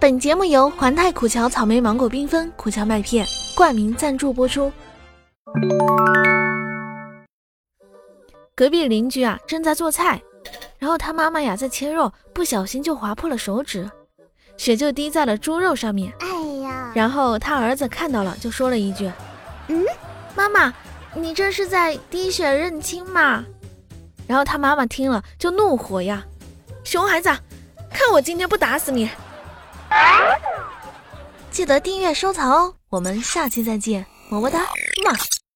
[0.00, 4.72] 本节目由环太苦荞草莓芒果缤纷苦荞麦片冠名赞助播出。
[8.54, 10.18] 隔壁邻居啊正在做菜，
[10.78, 13.90] 然后他妈妈呀在切肉，不小心就划破了手指，
[14.56, 16.10] 血就滴在了猪肉上面。
[16.20, 16.26] 哎
[16.62, 16.90] 呀！
[16.94, 19.12] 然后他儿子看到了，就说了一句
[19.68, 19.84] ：“嗯，
[20.34, 20.72] 妈妈，
[21.14, 23.44] 你这是在滴血认亲吗？”
[24.26, 26.24] 然后他妈妈听了就怒火呀
[26.84, 27.28] ：“熊孩子，
[27.92, 29.10] 看我今天不打死你！”
[31.50, 35.39] 记得订阅收藏哦，我们下期再见，么么哒，么。